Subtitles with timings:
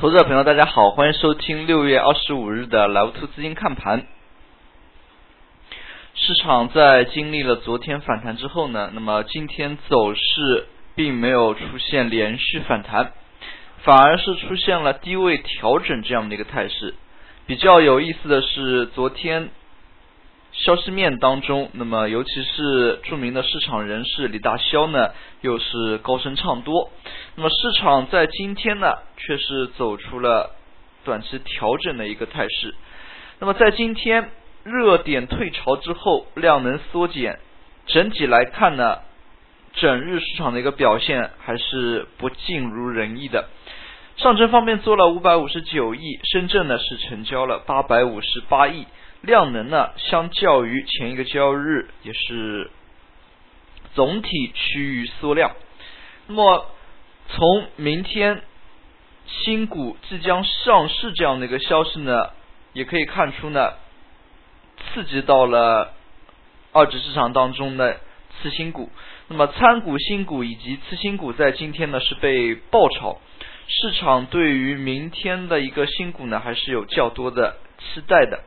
[0.00, 4.06] 投资者朋友，大家好，欢迎收听六月二十五日的莱芜兔资金看盘。
[6.14, 13.10] 市场在经历了昨天反弹之后呢，那么今天走势并没有出现连续反弹，
[13.78, 16.94] 反而是出现了低位调整这样的一个态势。
[17.46, 19.50] 比较有意思的是，昨天。
[20.58, 26.90] 消息面当中，那么尤其是著名的市场人士李大霄呢，又是高声唱多。
[27.36, 30.56] 那么市场在今天呢，却是走出了
[31.04, 32.74] 短期调整的一个态势。
[33.38, 34.30] 那么在今天
[34.64, 37.38] 热点退潮之后，量能缩减，
[37.86, 38.98] 整体来看呢，
[39.74, 43.48] 整日市场的一个表现还是不尽如人意的。
[44.16, 48.86] 上证方面做了五百五十九亿，深圳呢是成交了八百五十八亿。
[49.20, 52.70] 量能呢，相较于前一个交易日也是
[53.94, 55.56] 总体趋于缩量。
[56.28, 56.66] 那么
[57.28, 58.42] 从明天
[59.26, 62.30] 新股即将上市这样的一个消息呢，
[62.72, 63.74] 也可以看出呢，
[64.94, 65.92] 刺激到了
[66.72, 68.00] 二级市场当中的
[68.40, 68.90] 次新股。
[69.26, 73.18] 那么参股新股以及次新股在今天呢是被爆炒，
[73.66, 78.44] 市场对于明天的一个新股呢还是有较多的期待的。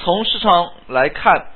[0.00, 1.48] 从市场来看，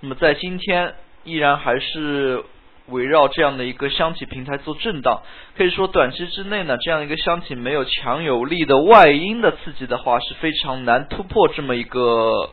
[0.00, 2.44] 那么在今天依然还是
[2.88, 5.22] 围绕这样的一个箱体平台做震荡。
[5.56, 12.50] 可以说，短期之内呢，这样一个箱体没有强有力的外因的刺激的话，是非常难突破这么一个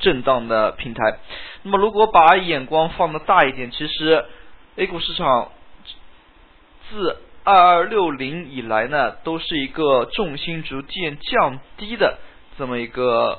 [0.00, 1.18] 震荡的平台。
[1.62, 4.24] 那么，如果把眼光放的大一点，其实
[4.74, 5.52] A 股市场
[6.90, 12.18] 自二二六零以来呢，都是一个重心逐渐降低的
[12.58, 13.38] 这么一个。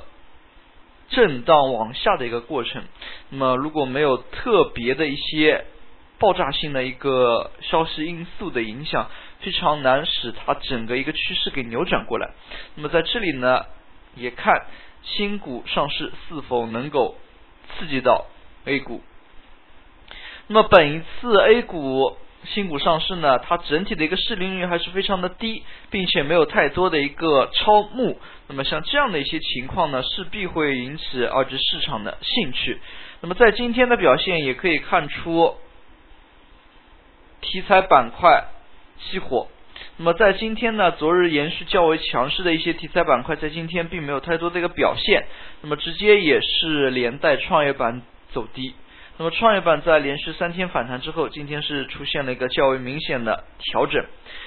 [1.12, 2.82] 震荡往下的一个过程，
[3.30, 5.64] 那么如果没有特别的一些
[6.18, 9.08] 爆炸性的一个消息因素的影响，
[9.40, 12.30] 非常难使它整个一个趋势给扭转过来。
[12.74, 13.66] 那么在这里呢，
[14.16, 14.66] 也看
[15.02, 17.16] 新股上市是否能够
[17.78, 18.26] 刺激到
[18.64, 19.00] A 股。
[20.48, 22.16] 那么本一次 A 股。
[22.44, 28.18] 新股上市呢，它整体的一个市盈率还是非常的低，并且没有太多的一个超募。
[28.48, 32.80] 那么像这样的一些情况呢，势必会引起二级市场的兴趣。
[33.20, 35.56] 那么在今天的表现也可以看出，
[37.40, 38.46] 题材板块
[39.00, 39.46] 熄火。
[39.96, 45.26] 那么在今天呢，昨日延续较为强势的一些题材板块，在今天并没有太多的一个表现。
[45.60, 48.74] 那么直接也是连带创业板走低。
[49.18, 54.04] 那么创业板在连续三天反弹之后，今天是出现了一个较为明显的调整。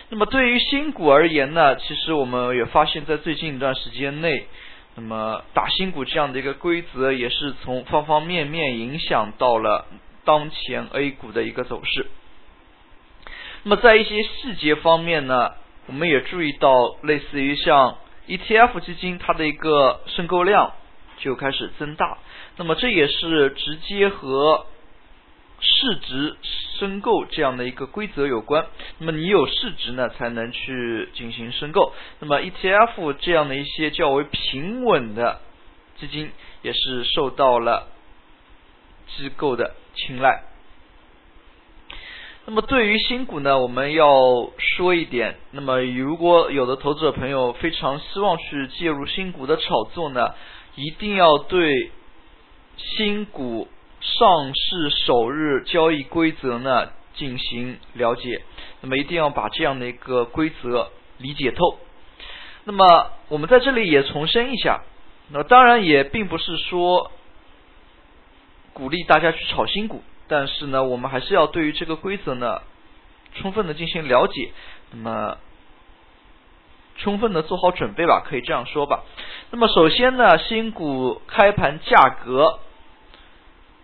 [0.10, 4.48] 那么对于新股而言呢，其实我们也发现，在最近一段时间内，
[4.96, 9.86] 那么打新股这样的一个规则，也是从方方面面影响到了
[10.26, 12.08] 当前 A 股的一个走势。
[13.64, 15.52] 那么在一些细节方面呢，
[15.86, 17.98] 我们也注意到，类似于像
[18.28, 20.74] ETF 基金，它的一个申购量
[21.18, 22.18] 就开始增大。
[22.58, 24.66] 那么这也是直接和
[25.60, 26.36] 市值
[26.78, 28.66] 申购这样的一个规则有关。
[29.00, 31.94] 那么你有市值呢，才能去进行申购。
[32.20, 35.42] 那么 ETF 这样的一些较为平稳的
[35.98, 36.32] 基金，
[36.62, 37.88] 也是受到了
[39.16, 40.44] 机构的青睐。
[42.48, 45.36] 那么对于新股呢，我们要说一点。
[45.50, 50.36] 那么如果有的投资者朋友非常希望去介入新股的炒作呢，
[50.76, 51.92] 一定要对。
[52.78, 53.70] 新股
[54.02, 58.42] 上市首日交易规则呢进行了解，
[58.82, 61.80] 那么一定要把这样的一个规则理解透。
[62.66, 64.84] 那么我们在这里也重申一下，
[65.30, 67.12] 那当然也并不是说
[68.74, 72.62] 鼓励大家去炒新股，但是呢，我们还是要对于这个规则呢
[73.36, 74.52] 充分的进行了解，
[74.92, 75.38] 那么
[76.98, 79.04] 充分的做好准备吧，可以这样说吧。
[79.52, 82.60] 那么首先呢，新股开盘价格。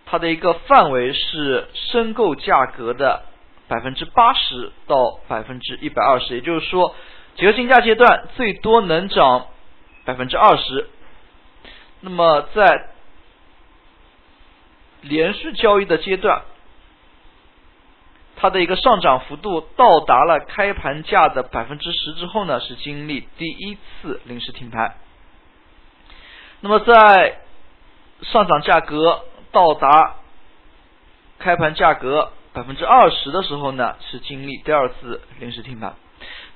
[0.04, 3.22] 它的一个范围是申购价格的
[3.66, 6.94] 百分之八十到百分之一百二十，也就是说，
[7.36, 9.46] 结合竞价阶段最多能涨
[10.04, 10.90] 百分之二十。
[12.00, 12.90] 那么在
[15.00, 16.42] 连续交易的阶段，
[18.42, 24.96] 它的一个上涨幅度到达了开盘价的百分之十之后呢，是经历第一次临时停牌。
[26.60, 27.38] 那么在
[28.20, 29.22] 上涨价格。
[29.54, 30.14] 到达
[31.38, 35.94] 开盘价格百分之二十的时候呢，是经历第二次临时停盘。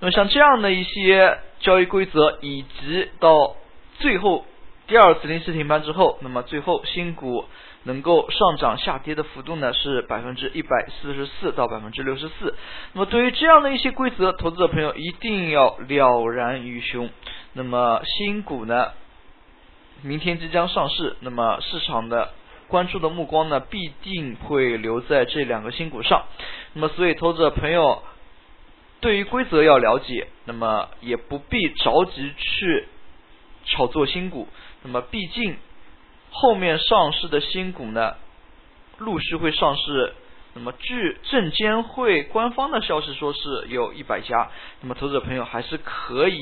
[0.00, 3.55] 那么像这样的一些交易规则，以及到
[3.99, 4.47] 最后
[4.87, 7.44] 第二次临时停盘之后，那么最后新股
[7.87, 12.56] 能够上涨下跌的幅度呢是百分之一百四十四到百分之六十四。
[12.93, 17.09] 那么对于这样的一些规则，投资者朋友一定要了然于胸。
[17.53, 18.91] 那么新股呢，
[20.03, 22.33] 明天即将上市，那么市场的
[22.67, 26.25] 关注的目光呢必定会留在这两个新股上。
[26.73, 28.03] 那么所以投资者朋友
[28.99, 32.89] 对于规则要了解，那么也不必着急去
[33.65, 34.49] 炒作新股。
[34.82, 35.56] 那么毕竟。
[36.41, 38.15] 后面上市的新股呢，
[38.99, 40.12] 陆续会上市。
[40.55, 44.50] 那么据证监会官方的消息说是有一百家。
[44.81, 46.41] 那么投资者朋友还是可以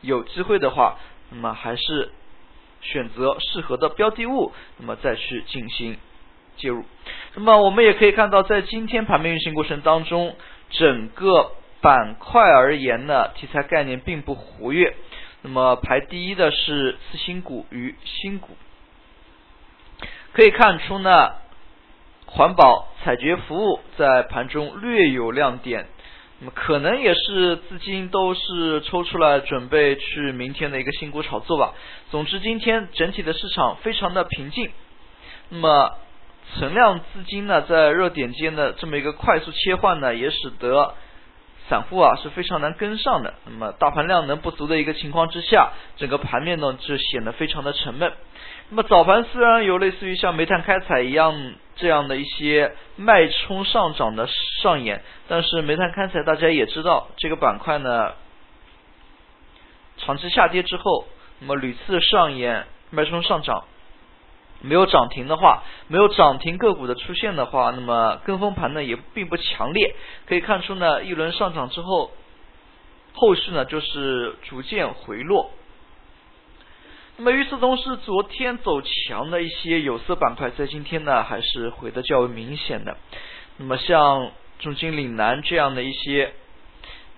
[0.00, 0.96] 有机会的话，
[1.30, 2.10] 那么还是
[2.80, 5.98] 选择适合的标的物，那么再去进行
[6.56, 6.84] 介入。
[7.34, 10.34] 那么我们也可以看到，在今天盘面运行过程当中，
[10.70, 11.52] 整个
[11.82, 14.96] 板块而言呢，题材概念并不活跃。
[15.42, 18.56] 那么排第一的是次新股与新股。
[20.32, 21.32] 可以看出呢，
[22.26, 25.86] 环保采掘服务在盘中略有亮点，
[26.40, 31.72] 那么可能也是资金都是抽出来准备去明天的一个新股炒作吧。
[32.10, 34.70] 总之，今天整体的市场非常的平静，
[35.48, 35.94] 那么
[36.54, 40.94] 存量资金呢在热点间的这么一个快速切换呢，也使得
[41.68, 43.34] 散户啊是非常难跟上的。
[43.44, 48.12] 那么大盘量能不足的一个情况之下，整个盘面呢就显得非常的沉闷。
[48.70, 54.28] 那么早盘虽然有类似于像煤炭开采一样这样的一些脉冲上涨的
[54.62, 58.12] 上演，但是煤炭开采大家也知道这个板块呢，
[59.98, 61.06] 长期下跌之后，
[61.38, 63.64] 那么屡次上演脉冲上涨，
[64.62, 69.94] 没有涨停的话，没有涨停个股的出现的话，那么跟风盘呢也并不强烈，
[70.26, 72.10] 可以看出呢一轮上涨之后，
[73.12, 75.50] 后续呢就是逐渐回落。
[77.18, 82.96] 那么与此同时，昨天走强的一些有色板块，在今天呢还是回的较为明显的。
[83.56, 86.34] 那么像中金岭南这样的一些，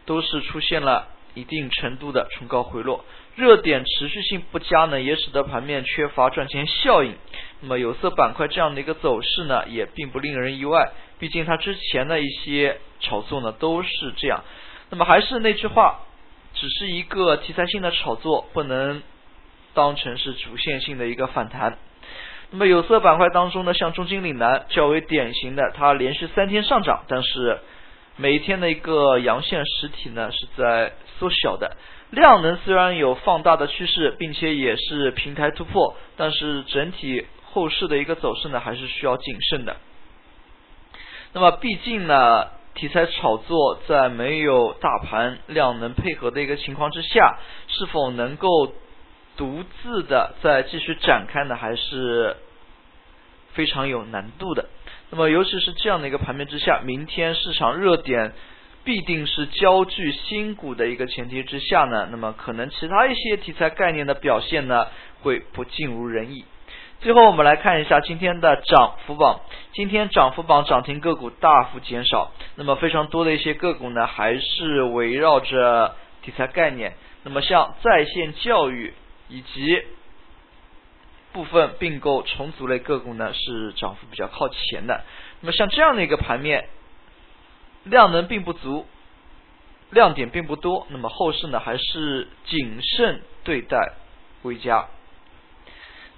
[0.06, 3.04] 都是出现了一定程度的冲高回落，
[3.38, 7.14] 热点持续性不佳呢，也使得盘面缺乏赚钱效应。
[7.60, 14.42] 那么有色板块这样的一个走势呢，也并不令人意外，毕竟它之前的一些炒作呢都是这样。
[14.90, 16.00] 那么还是那句话，
[16.52, 19.02] 只是一个题材性的炒作，不能。
[19.74, 21.78] 当成是主线性的一个反弹。
[22.50, 27.60] 那么有色板块当中呢，像中金岭南较为典型的，它连续三天上涨，但是
[28.16, 31.76] 每一天的一个阳线实体呢是在缩小的。
[32.10, 39.76] 量能虽然有放大的趋势，并且也是平台突破，但是整体后市的一个走势呢还是需要谨慎的。
[41.32, 47.38] 那么毕竟呢，题材炒作在没有大盘量能配合的一个情况之下，
[47.68, 48.72] 是否能够？
[49.36, 52.36] 独自的再继续展开呢，还是
[53.52, 54.68] 非常有难度的。
[55.10, 58.32] 那么，尤其是这样的一个盘面之下，明天市场热点
[58.88, 64.86] 必定是焦聚新股的一个前提之下呢，那么可能其他一些题材概念的表现呢，
[65.20, 66.46] 会不尽如人意。
[67.02, 69.42] 最后，我们来看一下今天的涨幅榜。
[69.74, 76.94] 今天涨幅榜涨停个股大幅减少，那么非常多的一些个股呢，还是围绕着题材概念。
[77.24, 78.94] 那么，像在线教育。
[79.30, 79.82] 以及
[81.34, 85.04] 部分并购重组类个股呢，是涨幅比较靠前的。
[85.42, 86.70] 那么像这样的一个盘面，
[87.90, 88.86] 量能并不足，
[89.90, 93.92] 亮点并不多，那么后市呢还是谨慎对待
[94.42, 94.86] 为佳。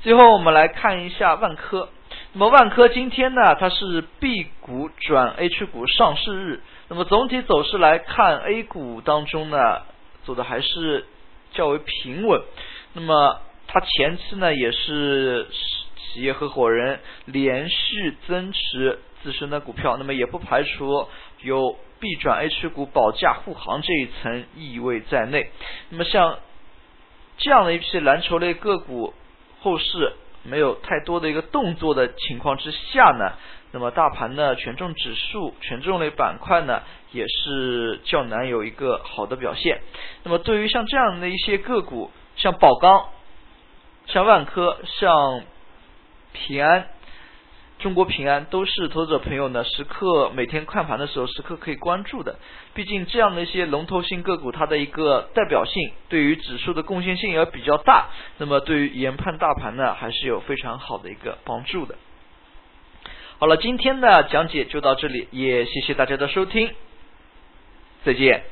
[0.02, 1.88] 最后我们来看一下万科。
[2.32, 6.60] 那么万科今天呢，它是 B 股转 H 股上市日。
[6.88, 9.82] 那么总体走势来看，A 股当中呢，
[10.24, 11.06] 走的还是
[11.52, 12.42] 较为平稳。
[12.94, 15.48] 那么，它前期呢也是
[16.12, 21.06] 企业合伙人连续增持自身的股票，那么也不排除
[21.42, 25.50] 有 B 转 H 股保驾护航这一层意味在内。
[25.90, 26.38] 那么像
[27.38, 29.14] 这样的一批蓝筹类个股，
[29.60, 33.34] 后市没有太多的一个动作的情况之下呢，
[33.72, 39.80] 那么大盘的权重指数、权重类板块呢也是较难有一个好的表现。
[40.22, 43.08] 那么对于像这样的一些个股，像宝钢、
[44.06, 45.42] 像万科、像
[46.32, 46.88] 平安、
[47.78, 52.38] 中国平安，都是投资者朋友呢时刻每天看盘的时候时刻可以关注的。
[52.74, 58.08] 毕竟这样的一些龙头性个股，它的一个代表性对于指数的贡献性也比较大，
[58.38, 61.96] 那么对于研判大盘呢，还是有非常好的一个帮助的。
[63.38, 66.70] 好了，今天的讲解就到这里，也谢谢大家的收听，
[68.04, 68.44] 再见。